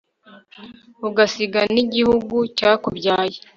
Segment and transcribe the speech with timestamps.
[1.07, 3.37] ugasiga n'igihugu cyakubyaye